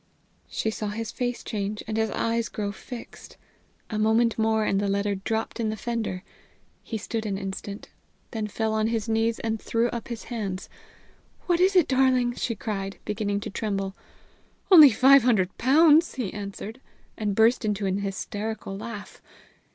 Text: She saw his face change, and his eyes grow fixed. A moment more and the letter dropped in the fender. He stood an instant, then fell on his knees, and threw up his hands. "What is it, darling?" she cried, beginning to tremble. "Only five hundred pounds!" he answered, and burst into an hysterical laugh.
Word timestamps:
She 0.47 0.71
saw 0.71 0.87
his 0.87 1.11
face 1.11 1.43
change, 1.43 1.83
and 1.85 1.95
his 1.95 2.09
eyes 2.09 2.49
grow 2.49 2.71
fixed. 2.71 3.37
A 3.91 3.99
moment 3.99 4.35
more 4.39 4.65
and 4.65 4.79
the 4.79 4.87
letter 4.87 5.13
dropped 5.13 5.59
in 5.59 5.69
the 5.69 5.77
fender. 5.77 6.23
He 6.81 6.97
stood 6.97 7.23
an 7.27 7.37
instant, 7.37 7.89
then 8.31 8.47
fell 8.47 8.73
on 8.73 8.87
his 8.87 9.07
knees, 9.07 9.37
and 9.41 9.61
threw 9.61 9.89
up 9.89 10.07
his 10.07 10.23
hands. 10.23 10.69
"What 11.41 11.59
is 11.59 11.75
it, 11.75 11.87
darling?" 11.87 12.33
she 12.33 12.55
cried, 12.55 12.97
beginning 13.05 13.41
to 13.41 13.51
tremble. 13.51 13.95
"Only 14.71 14.89
five 14.89 15.21
hundred 15.21 15.55
pounds!" 15.59 16.15
he 16.15 16.33
answered, 16.33 16.81
and 17.15 17.35
burst 17.35 17.63
into 17.63 17.85
an 17.85 17.99
hysterical 17.99 18.75
laugh. 18.75 19.21